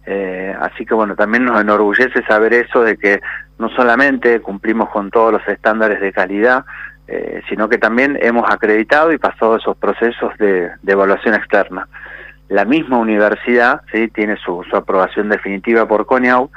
eh, 0.06 0.54
así 0.60 0.84
que 0.86 0.94
bueno, 0.94 1.16
también 1.16 1.44
nos 1.44 1.60
enorgullece 1.60 2.22
saber 2.24 2.54
eso 2.54 2.82
de 2.82 2.96
que 2.96 3.20
no 3.58 3.68
solamente 3.70 4.40
cumplimos 4.40 4.88
con 4.90 5.10
todos 5.10 5.32
los 5.32 5.48
estándares 5.48 6.00
de 6.00 6.12
calidad, 6.12 6.64
eh, 7.06 7.40
sino 7.48 7.68
que 7.68 7.78
también 7.78 8.18
hemos 8.20 8.50
acreditado 8.50 9.12
y 9.12 9.18
pasado 9.18 9.56
esos 9.56 9.76
procesos 9.78 10.36
de, 10.38 10.70
evaluación 10.86 11.34
externa. 11.34 11.88
La 12.48 12.64
misma 12.64 12.98
universidad 12.98 13.80
¿sí? 13.92 14.08
tiene 14.08 14.36
su, 14.36 14.62
aprobación 14.72 15.28
definitiva 15.28 15.88
por 15.88 16.06
CONIAU 16.06 16.50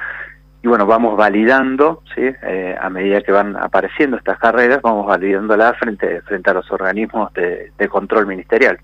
y 0.64 0.68
bueno, 0.68 0.86
vamos 0.86 1.18
validando, 1.18 2.04
¿sí? 2.14 2.22
Eh, 2.44 2.76
a 2.80 2.90
medida 2.90 3.22
que 3.22 3.32
van 3.32 3.58
apareciendo 3.58 4.18
estas 4.18 4.38
carreras, 4.38 4.82
vamos 4.82 5.08
validándolas 5.08 5.76
frente, 5.78 6.22
frente 6.22 6.50
a 6.52 6.54
los 6.54 6.70
organismos 6.72 7.34
de, 7.34 7.72
control 7.90 8.28
ministerial. 8.28 8.78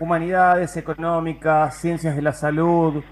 Humanidades 0.00 0.76
económicas, 0.76 1.76
ciencias 1.76 2.16
de 2.16 2.22
la 2.22 2.32
salud, 2.32 3.02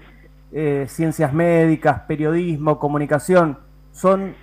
eh, 0.51 0.85
ciencias 0.89 1.31
médicas, 1.31 2.01
periodismo, 2.07 2.79
comunicación, 2.79 3.59
son 3.91 4.33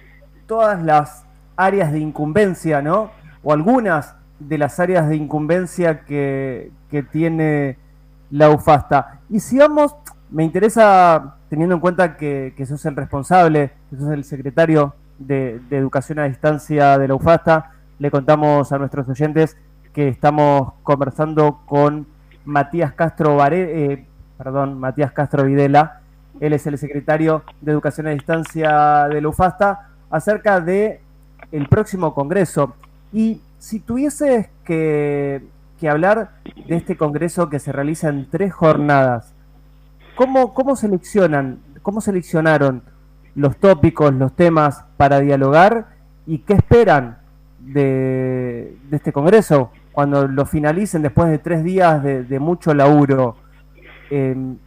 todas 0.47 0.83
las 0.83 1.27
áreas 1.57 1.93
de 1.93 1.99
incumbencia, 1.99 2.81
¿no? 2.81 3.11
O 3.43 3.53
algunas 3.53 4.15
de 4.39 4.59
las 4.59 4.79
áreas 4.81 5.09
de 5.09 5.17
incumbencia 5.17 6.05
que, 6.05 6.73
tiene 7.13 7.77
la 8.31 8.49
UFASTA. 8.49 9.21
Y 9.29 9.41
si 9.41 9.59
vamos, 9.59 9.95
me 10.31 10.45
interesa 10.45 11.37
teniendo 11.51 11.75
en 11.75 11.81
cuenta 11.83 12.17
que, 12.17 12.55
que 12.57 12.65
sos 12.65 12.87
el 12.87 12.97
responsable, 12.97 13.73
que 13.91 13.97
sos 13.97 14.11
el 14.13 14.25
secretario 14.25 14.95
de, 15.19 15.61
Educación 15.71 16.19
a 16.19 16.25
Distancia 16.25 16.99
de 16.99 17.09
la 17.09 17.15
UFASTA, 17.15 17.73
le 17.99 18.11
contamos 18.11 18.73
a 18.73 18.79
nuestros 18.79 19.09
oyentes 19.09 19.57
que 19.93 20.09
estamos 20.09 20.75
conversando 20.83 21.63
con 21.67 22.07
Matías 22.47 22.95
Castro 22.95 23.37
eh, 23.51 24.07
perdón, 24.39 24.79
Matías 24.81 25.13
Castro 25.13 25.45
Videla, 25.45 26.01
él 26.41 26.53
es 26.53 26.67
el 26.67 26.79
secretario 26.79 27.43
de 27.61 27.73
Educación 27.73 28.07
a 28.07 28.11
Distancia 28.11 29.09
de 29.09 29.21
la 29.21 29.29
UFASTA, 29.29 29.89
acerca 30.11 30.61
de 30.61 31.01
el 31.53 31.69
próximo 31.69 32.15
congreso. 32.15 32.75
Y 33.13 33.41
si 33.59 33.81
tuvieses 33.81 34.49
que, 34.65 35.43
hablar 35.89 36.31
de 36.67 36.77
este 36.77 36.97
congreso 36.97 37.49
que 37.49 37.59
se 37.59 37.73
realiza 37.73 38.09
en 38.09 38.29
tres 38.31 38.53
jornadas, 38.55 39.33
¿Cómo, 40.17 40.55
cómo 40.55 40.77
seleccionan, 40.77 41.59
cómo 41.83 42.01
seleccionaron 42.01 42.83
los 43.35 43.59
tópicos, 43.59 44.15
los 44.15 44.35
temas 44.35 44.85
para 44.97 45.21
dialogar 45.21 45.89
y 46.27 46.39
qué 46.39 46.55
esperan 46.55 47.19
de, 47.59 48.77
este 48.91 49.13
congreso 49.13 49.71
cuando 49.97 50.29
lo 50.29 50.45
finalicen 50.45 51.01
después 51.01 51.31
de 51.31 51.39
tres 51.39 51.65
días 51.65 52.03
de, 52.03 52.39
mucho 52.39 52.75
laburo? 52.75 53.35
Em, 54.11 54.59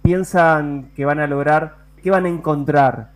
¿Piensan 0.00 0.88
que 0.96 1.04
van 1.04 1.20
a 1.20 1.26
lograr, 1.26 1.74
qué 2.02 2.10
van 2.10 2.24
a 2.24 2.30
encontrar 2.30 3.10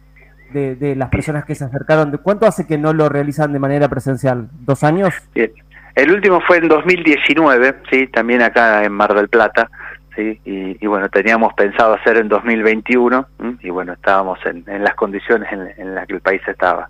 de, 0.52 0.94
las 0.94 1.08
personas 1.08 1.46
que 1.46 1.54
se 1.54 1.64
acercaron? 1.64 2.20
¿Cuánto 2.22 2.44
hace 2.44 2.66
que 2.66 2.76
no 2.76 2.92
lo 2.92 3.08
realizan 3.08 3.54
de 3.54 3.58
manera 3.58 3.88
presencial? 3.88 4.50
¿Dos 4.52 4.84
años? 4.84 5.14
El 5.34 6.12
último 6.12 6.42
fue 6.42 6.58
en 6.58 6.68
2019, 6.68 7.76
sí, 7.90 8.06
también 8.08 8.42
acá 8.42 8.84
en 8.84 8.92
Mar 8.92 9.14
del 9.14 9.30
Plata. 9.30 9.70
¿sí? 10.14 10.38
Y, 10.44 10.86
bueno, 10.86 11.08
teníamos 11.08 11.54
pensado 11.54 11.94
hacer 11.94 12.18
en 12.18 12.28
2021 12.28 13.28
y 13.60 13.70
bueno, 13.70 13.94
estábamos 13.94 14.38
en, 14.44 14.62
las 14.84 14.94
condiciones 14.94 15.50
en, 15.78 15.94
las 15.94 16.06
que 16.06 16.16
el 16.16 16.20
país 16.20 16.42
estaba. 16.46 16.86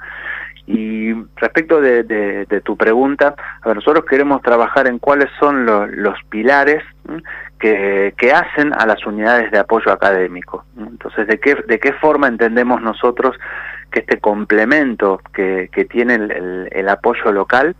Y 0.66 1.12
respecto 1.36 1.80
de, 1.80 2.62
tu 2.64 2.76
pregunta, 2.76 3.34
nosotros 3.64 4.04
queremos 4.04 4.42
trabajar 4.42 4.86
en 4.86 4.98
cuáles 4.98 5.28
son 5.40 5.66
los 5.66 6.14
pilares 6.28 6.82
que, 7.58 8.32
hacen 8.32 8.72
a 8.72 8.86
las 8.86 9.04
unidades 9.06 9.50
de 9.50 9.58
apoyo 9.58 9.92
académico. 9.92 10.64
Entonces, 10.78 11.26
¿de 11.26 11.38
qué, 11.38 11.56
de 11.66 11.78
qué 11.78 11.92
forma 11.94 12.28
entendemos 12.28 12.80
nosotros 12.80 13.36
que 13.92 14.00
este 14.00 14.18
complemento 14.18 15.20
que, 15.32 15.68
tiene 15.90 16.14
el, 16.14 16.88
apoyo 16.88 17.30
local, 17.30 17.76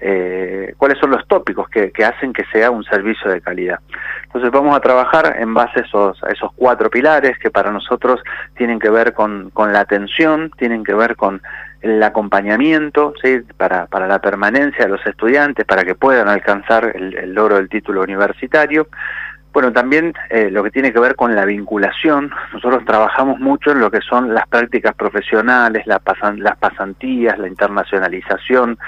eh, 0.00 0.74
cuáles 0.76 0.98
son 0.98 1.10
los 1.10 1.26
tópicos 1.26 1.68
que, 1.68 1.92
hacen 2.04 2.32
que 2.32 2.44
sea 2.52 2.70
un 2.70 2.84
servicio 2.84 3.30
de 3.30 3.40
calidad. 3.40 3.80
Entonces 4.24 4.50
vamos 4.50 4.76
a 4.76 4.80
trabajar 4.80 5.36
en 5.38 5.54
base 5.54 5.80
a 5.80 5.82
esos, 5.82 6.22
a 6.24 6.28
esos 6.28 6.50
cuatro 6.54 6.90
pilares 6.90 7.38
que 7.38 7.50
para 7.50 7.70
nosotros 7.70 8.20
tienen 8.56 8.78
que 8.78 8.90
ver 8.90 9.14
con, 9.14 9.50
la 9.56 9.80
atención, 9.80 10.50
tienen 10.58 10.84
que 10.84 10.94
ver 10.94 11.16
con 11.16 11.40
el 11.80 12.02
acompañamiento 12.02 13.14
¿sí? 13.22 13.40
para, 13.56 13.86
para 13.86 14.06
la 14.06 14.20
permanencia 14.20 14.84
de 14.84 14.90
los 14.90 15.06
estudiantes, 15.06 15.64
para 15.64 15.84
que 15.84 15.94
puedan 15.94 16.28
alcanzar 16.28 16.92
el, 16.94 17.16
el 17.16 17.32
logro 17.32 17.56
del 17.56 17.68
título 17.68 18.02
universitario, 18.02 18.88
bueno, 19.56 19.72
también 19.72 20.12
eh, 20.28 20.50
lo 20.50 20.62
que 20.62 20.70
tiene 20.70 20.92
que 20.92 21.00
ver 21.00 21.16
con 21.16 21.34
la 21.34 21.46
vinculación, 21.46 22.30
nosotros 22.52 22.84
trabajamos 22.84 23.40
mucho 23.40 23.70
en 23.70 23.80
lo 23.80 23.90
que 23.90 24.02
son 24.02 24.34
las 24.34 24.46
prácticas 24.48 24.94
profesionales, 24.94 25.86
las 25.86 26.00
pasantías, 26.00 27.38
la 27.38 27.48
internacionalización, 27.48 28.78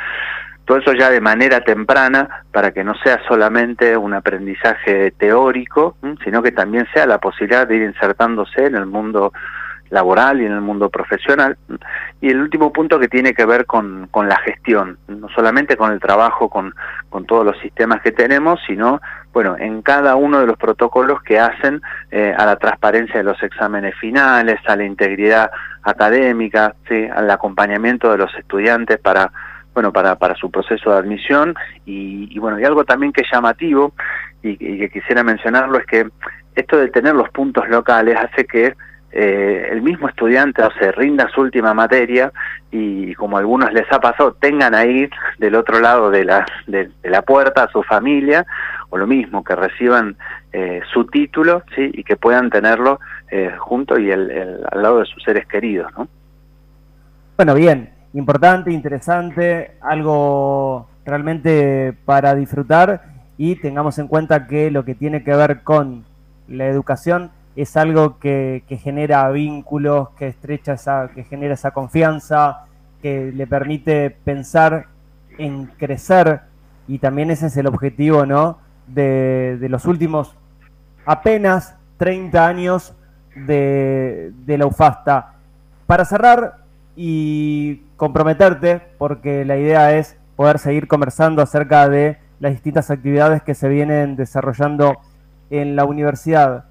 todo 0.69 0.79
eso 0.81 0.93
ya 0.93 1.09
de 1.09 1.23
manera 1.23 1.63
temprana 1.63 2.45
para 2.53 2.73
que 2.73 2.85
no 2.85 2.95
sea 3.03 3.19
solamente 3.27 3.97
un 3.97 4.13
aprendizaje 4.13 5.13
teórico, 5.13 5.97
sino 6.23 6.43
que 6.43 6.53
también 6.53 6.87
sea 6.93 7.07
la 7.07 7.17
posibilidad 7.17 7.67
de 7.67 7.77
ir 7.77 7.83
insertándose 7.85 8.67
en 8.67 8.75
el 8.75 8.85
mundo 8.85 9.33
laboral 9.89 10.43
y 10.43 10.45
en 10.45 10.53
el 10.53 10.61
mundo 10.61 10.91
profesional. 10.91 11.57
Y 12.21 12.29
el 12.29 12.43
último 12.43 12.71
punto 12.71 13.01
que 13.01 13.09
tiene 13.09 13.33
que 13.33 13.47
ver 13.47 13.65
con, 13.65 14.09
con 14.11 14.29
la 14.29 14.37
gestión, 14.41 14.99
no 15.09 15.31
solamente 15.31 15.79
con 15.79 15.91
el 15.91 16.01
trabajo, 16.01 16.51
con, 16.51 16.75
con 17.09 17.25
todos 17.25 17.47
los 17.47 17.59
sistemas 17.61 18.03
que 18.03 18.13
tenemos, 18.13 18.61
sino, 18.67 19.01
bueno, 19.33 19.57
en 19.59 19.81
cada 19.81 20.17
uno 20.17 20.39
de 20.39 20.49
los 20.49 20.59
protocolos 20.59 21.23
que 21.23 21.41
hacen 21.41 21.81
eh, 22.11 22.35
a 22.37 22.45
la 22.45 22.57
transparencia 22.57 23.17
de 23.17 23.25
los 23.25 23.43
exámenes 23.43 23.95
finales, 23.99 24.61
a 24.67 24.77
la 24.77 24.85
integridad 24.85 25.51
académica, 25.83 26.75
¿sí? 26.87 27.09
al 27.11 27.31
acompañamiento 27.31 28.11
de 28.11 28.19
los 28.19 28.35
estudiantes 28.35 28.99
para 28.99 29.33
bueno 29.75 29.93
para, 29.93 30.17
para 30.17 30.35
su 30.35 30.51
proceso 30.51 30.91
de 30.91 30.99
admisión 30.99 31.55
y, 31.87 32.29
y 32.35 32.39
bueno 32.39 32.59
y 32.59 32.65
algo 32.65 32.85
también 32.85 33.13
que 33.13 33.23
es 33.23 33.29
llamativo 33.33 33.93
y, 34.43 34.57
que 34.57 34.91
quisiera 34.91 35.23
mencionarlo 35.23 35.79
es 35.79 35.87
que 35.87 36.09
esto 36.55 36.77
de 36.77 36.89
tener 36.89 37.15
los 37.15 37.29
puntos 37.31 37.69
locales 37.69 38.17
hace 38.17 38.45
que 38.45 38.75
eh, 39.11 39.69
el 39.71 39.81
mismo 39.81 40.09
estudiante 40.09 40.63
o 40.63 40.71
se 40.73 40.93
rinda 40.93 41.29
su 41.35 41.41
última 41.41 41.73
materia 41.73 42.31
y 42.71 43.15
como 43.15 43.37
a 43.37 43.41
algunos 43.41 43.73
les 43.73 43.91
ha 43.91 44.01
pasado, 44.01 44.35
tengan 44.35 44.75
ahí 44.75 45.09
del 45.39 45.55
otro 45.55 45.81
lado 45.81 46.11
de 46.11 46.25
la, 46.25 46.47
de, 46.67 46.91
la 47.05 47.23
puerta 47.23 47.65
a 47.65 47.71
su 47.71 47.83
familia, 47.83 48.45
o 48.91 48.99
lo 48.99 49.07
mismo, 49.07 49.43
que 49.43 49.57
reciban 49.57 50.17
eh, 50.53 50.83
su 50.93 51.07
título 51.07 51.63
¿sí? 51.75 51.91
y 51.95 52.05
que 52.05 52.17
puedan 52.17 52.51
tenerlo 52.51 53.01
eh, 53.31 53.55
junto 53.59 53.99
y 53.99 54.11
el, 54.11 54.63
al 54.71 54.83
lado 54.83 54.99
de 54.99 55.07
sus 55.07 55.23
seres 55.23 55.47
queridos. 55.47 55.91
¿no? 55.97 56.07
Bueno, 57.39 57.55
bien, 57.55 57.91
importante, 58.15 58.73
interesante, 58.73 59.73
algo 59.81 60.88
realmente 61.05 61.95
para 62.05 62.35
disfrutar 62.35 63.03
y 63.37 63.57
tengamos 63.57 63.99
en 63.99 64.09
cuenta 64.09 64.47
que 64.47 64.71
lo 64.71 64.85
que 64.85 64.95
tiene 64.95 65.23
que 65.23 65.35
ver 65.35 65.62
con 65.62 66.05
la 66.49 66.67
educación 66.67 67.31
es 67.57 67.77
algo 67.77 68.19
que, 68.19 68.62
genera 68.83 69.29
vínculos, 69.31 70.11
que 70.11 70.29
estrecha 70.29 70.75
esa, 70.75 71.11
que 71.15 71.25
genera 71.25 71.55
esa 71.55 71.73
confianza, 71.73 72.67
que 73.03 73.33
le 73.33 73.47
permite 73.47 74.11
pensar 74.11 74.87
en 75.38 75.67
crecer 75.67 76.43
y 76.87 76.99
también 76.99 77.31
ese 77.31 77.47
es 77.47 77.57
el 77.57 77.67
objetivo, 77.67 78.27
¿no? 78.27 78.59
De, 78.87 79.59
los 79.69 79.85
últimos 79.87 80.35
apenas 81.05 81.75
30 81.97 82.47
años 82.47 82.95
de, 83.35 84.33
de 84.47 84.59
la 84.59 84.67
UFASTA. 84.67 85.35
Para 85.87 86.05
cerrar 86.05 86.68
y 87.00 87.76
comprometerte, 87.97 88.83
porque 88.99 89.45
la 89.45 89.57
idea 89.57 89.97
es 89.97 90.17
poder 90.35 90.59
seguir 90.59 90.88
conversando 90.88 91.40
acerca 91.43 91.88
de 91.88 92.19
las 92.40 92.50
distintas 92.50 92.90
actividades 92.90 93.40
que 93.40 93.55
se 93.55 93.69
vienen 93.69 94.17
desarrollando 94.17 94.99
en 95.49 95.76
la 95.76 95.85
universidad. 95.85 96.64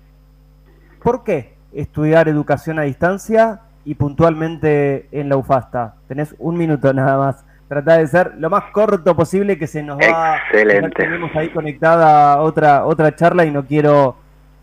¿Por 1.02 1.24
qué 1.24 1.54
estudiar 1.74 2.28
educación 2.28 2.78
a 2.78 2.82
distancia 2.82 3.62
y 3.86 3.96
puntualmente 3.96 5.08
en 5.14 5.30
la 5.30 5.38
UFASTA? 5.38 5.96
Tenés 6.10 6.36
un 6.40 6.58
minuto 6.58 6.92
nada 6.92 7.18
más. 7.18 7.46
Trata 7.70 7.98
de 7.98 8.08
ser 8.08 8.34
lo 8.38 8.50
más 8.50 8.66
corto 8.74 9.16
posible 9.16 9.58
que 9.58 9.68
se 9.68 9.82
nos 9.82 9.98
va. 9.98 10.40
Excelente. 10.40 10.90
Tenemos 11.04 11.34
ahí 11.38 11.48
conectada 11.52 12.42
otra, 12.42 12.86
otra 12.86 13.16
charla 13.16 13.46
y 13.46 13.52
no 13.52 13.66
quiero 13.66 14.18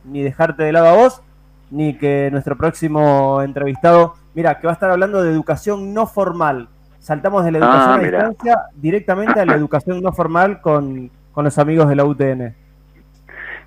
ni 0.05 0.23
dejarte 0.23 0.63
de 0.65 0.73
lado 0.73 0.89
a 0.89 0.93
vos, 0.93 1.23
ni 1.71 1.97
que 1.97 2.29
nuestro 2.31 2.55
próximo 2.55 3.41
entrevistado, 3.41 4.17
mira, 4.35 4.59
que 4.59 4.67
va 4.67 4.73
a 4.73 4.75
estar 4.75 4.91
hablando 4.91 5.23
de 5.23 5.31
educación 5.31 5.95
no 5.95 6.07
formal. 6.07 6.69
Saltamos 6.99 7.45
de 7.45 7.53
la 7.53 7.59
educación 7.59 7.91
ah, 7.91 7.95
a 7.95 7.99
distancia 7.99 8.59
directamente 8.75 9.41
a 9.41 9.45
la 9.45 9.55
educación 9.55 10.03
no 10.03 10.13
formal 10.13 10.61
con, 10.61 11.11
con 11.33 11.45
los 11.45 11.59
amigos 11.59 11.89
de 11.89 11.97
la 11.97 12.05
UTN. 12.05 12.55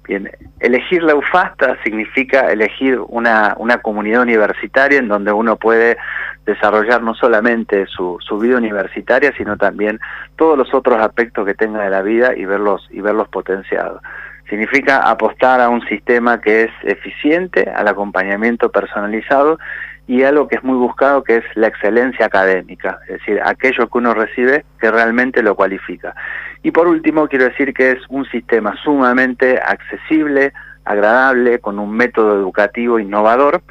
Bien, 0.08 0.32
elegir 0.62 1.04
la 1.04 1.16
UFASTA 1.16 1.78
significa 1.84 2.50
elegir 2.50 2.98
una, 3.10 3.56
una 3.58 3.80
comunidad 3.80 4.22
universitaria 4.22 5.00
en 5.00 5.10
donde 5.10 5.34
uno 5.34 5.58
puede 5.58 5.98
desarrollar 6.46 7.04
no 7.04 7.14
solamente 7.14 7.86
su, 7.88 8.18
su 8.22 8.40
vida 8.40 8.58
universitaria, 8.58 9.34
sino 9.38 9.58
también 9.58 10.00
todos 10.38 10.58
los 10.58 10.74
otros 10.74 11.00
aspectos 11.02 11.46
que 11.46 11.54
tenga 11.54 11.84
de 11.84 11.90
la 11.90 12.02
vida 12.02 12.36
y 12.38 12.46
verlos, 12.46 12.88
y 12.90 13.02
verlos 13.02 13.28
potenciados. 13.28 14.02
Significa 14.50 15.10
apostar 15.10 15.60
a 15.60 15.68
un 15.68 15.82
sistema 15.88 16.40
que 16.40 16.64
es 16.64 16.72
eficiente, 16.84 17.70
al 17.70 17.90
acompañamiento 17.90 18.72
personalizado 18.72 19.60
y 20.08 20.24
algo 20.24 20.48
que 20.48 20.56
es 20.56 20.64
muy 20.64 20.78
buscado 20.78 21.24
que 21.24 21.38
es 21.38 21.44
la 21.56 21.68
excelencia 21.68 22.26
académica, 22.26 23.00
es 23.08 23.20
decir, 23.20 23.42
aquello 23.44 23.88
que 23.88 23.98
uno 23.98 24.14
recibe 24.14 24.64
que 24.80 24.90
realmente 24.90 25.44
lo 25.44 25.56
cualifica. 25.56 26.16
Y 26.64 26.72
por 26.72 26.88
último, 26.88 27.28
quiero 27.28 27.46
decir 27.46 27.74
que 27.74 27.92
es 27.92 28.00
un 28.10 28.26
sistema 28.26 28.74
sumamente 28.84 29.60
accesible, 29.60 30.54
agradable, 30.86 31.60
con 31.60 31.78
un 31.78 31.92
método 31.92 32.36
educativo 32.36 33.00
innovador 33.00 33.62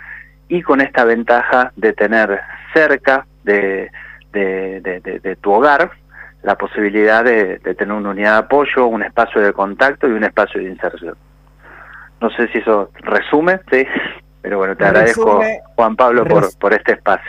y 0.49 0.63
con 0.63 0.81
esta 0.83 1.05
ventaja 1.05 1.73
de 1.77 1.95
tener 1.95 2.39
cerca 2.75 3.27
de, 3.45 3.91
de, 4.33 5.39
tu 5.41 5.53
hogar 5.53 5.91
la 6.43 6.57
posibilidad 6.57 7.25
de, 7.25 7.59
tener 7.59 7.93
una 7.93 8.11
unidad 8.11 8.33
de 8.33 8.39
apoyo, 8.39 8.87
un 8.87 9.03
espacio 9.03 9.41
de 9.41 9.53
contacto 9.53 10.07
y 10.07 10.13
un 10.13 10.25
espacio 10.25 10.61
de 10.61 10.69
inserción. 10.69 11.17
No 12.21 12.31
sé 12.31 12.49
si 12.49 12.59
eso 12.59 12.91
resume, 13.01 13.61
¿sí? 13.71 13.87
Pero 14.47 14.59
bueno, 14.59 14.77
te 14.77 14.85
agradezco, 14.85 15.41
Juan 15.75 15.97
Pablo, 15.97 16.25
por, 16.25 16.57
por 16.59 16.73
este 16.73 16.93
espacio. 16.93 17.29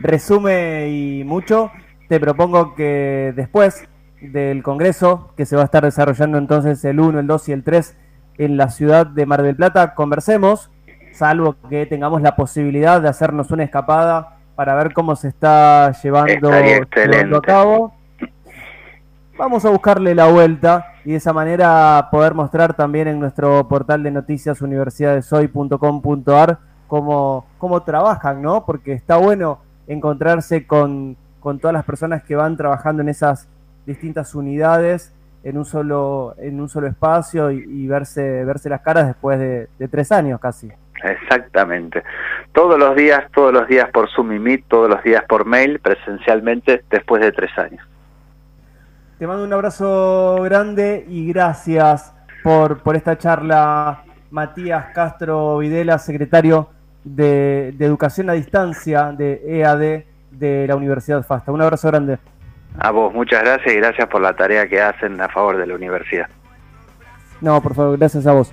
Resume 0.00 0.88
y 0.88 1.24
mucho. 1.24 1.70
Te 2.08 2.18
propongo 2.18 2.74
que 2.74 3.34
después 3.36 3.86
del 4.22 4.62
Congreso, 4.62 5.34
que 5.36 5.44
se 5.44 5.56
va 5.56 5.60
a 5.62 5.64
estar 5.66 5.84
desarrollando 5.84 6.38
entonces 6.38 6.82
el 6.86 7.00
1, 7.00 7.20
el 7.20 7.26
2 7.26 7.48
y 7.50 7.52
el 7.52 7.62
3 7.62 7.98
en 8.38 8.56
la 8.56 8.70
ciudad 8.70 9.04
de 9.04 9.26
Mar 9.26 9.42
del 9.42 9.56
Plata, 9.56 9.94
conversemos, 9.94 10.70
salvo 11.12 11.54
que 11.68 11.84
tengamos 11.84 12.22
la 12.22 12.34
posibilidad 12.34 13.02
de 13.02 13.10
hacernos 13.10 13.50
una 13.50 13.64
escapada 13.64 14.38
para 14.54 14.74
ver 14.74 14.94
cómo 14.94 15.16
se 15.16 15.28
está 15.28 15.92
llevando, 16.02 16.50
a 16.50 17.42
cabo. 17.42 17.94
Vamos 19.38 19.64
a 19.66 19.70
buscarle 19.70 20.14
la 20.14 20.28
vuelta 20.28 20.94
y 21.04 21.10
de 21.10 21.16
esa 21.16 21.32
manera 21.32 22.08
poder 22.10 22.32
mostrar 22.34 22.74
también 22.74 23.06
en 23.06 23.20
nuestro 23.20 23.68
portal 23.68 24.02
de 24.02 24.10
noticias 24.10 24.62
universidadesoy.com.ar 24.62 26.58
cómo, 26.86 27.46
cómo 27.58 27.82
trabajan, 27.82 28.40
¿no? 28.40 28.64
Porque 28.64 28.92
está 28.92 29.18
bueno 29.18 29.60
encontrarse 29.86 30.66
con, 30.66 31.18
con 31.40 31.58
todas 31.58 31.74
las 31.74 31.84
personas 31.84 32.24
que 32.24 32.34
van 32.34 32.56
trabajando 32.56 33.02
en 33.02 33.10
esas 33.10 33.46
distintas 33.84 34.34
unidades 34.34 35.12
en 35.46 35.58
un 35.58 35.64
solo, 35.64 36.34
en 36.38 36.60
un 36.60 36.68
solo 36.68 36.88
espacio 36.88 37.52
y, 37.52 37.86
verse, 37.86 38.44
verse 38.44 38.68
las 38.68 38.80
caras 38.80 39.06
después 39.06 39.38
de, 39.38 39.68
tres 39.88 40.10
años 40.10 40.40
casi. 40.40 40.68
Exactamente. 41.04 42.02
Todos 42.52 42.76
los 42.78 42.96
días, 42.96 43.30
todos 43.32 43.52
los 43.52 43.68
días 43.68 43.88
por 43.92 44.10
Zoom 44.10 44.32
y 44.32 44.38
Meet, 44.40 44.64
todos 44.66 44.90
los 44.90 45.02
días 45.04 45.22
por 45.28 45.44
mail, 45.44 45.78
presencialmente, 45.78 46.82
después 46.90 47.22
de 47.22 47.30
tres 47.30 47.56
años. 47.58 47.86
Te 49.18 49.26
mando 49.26 49.44
un 49.44 49.52
abrazo 49.54 50.42
grande 50.42 51.06
y 51.08 51.26
gracias 51.28 52.12
por, 52.42 52.82
por 52.82 52.96
esta 52.96 53.16
charla, 53.16 54.04
Matías 54.30 54.92
Castro 54.92 55.56
Videla, 55.56 55.98
secretario 55.98 56.68
de, 57.02 57.72
de 57.78 57.86
Educación 57.86 58.28
a 58.28 58.34
Distancia 58.34 59.14
de 59.16 59.40
EAD 59.46 60.04
de 60.32 60.66
la 60.66 60.76
Universidad 60.76 61.22
FASTA. 61.22 61.50
Un 61.50 61.62
abrazo 61.62 61.88
grande. 61.88 62.18
A 62.78 62.90
vos, 62.90 63.14
muchas 63.14 63.42
gracias 63.42 63.72
y 63.72 63.78
gracias 63.78 64.06
por 64.06 64.20
la 64.20 64.36
tarea 64.36 64.68
que 64.68 64.82
hacen 64.82 65.18
a 65.18 65.30
favor 65.30 65.56
de 65.56 65.66
la 65.66 65.74
universidad. 65.74 66.28
No, 67.40 67.62
por 67.62 67.74
favor, 67.74 67.96
gracias 67.96 68.26
a 68.26 68.32
vos. 68.34 68.52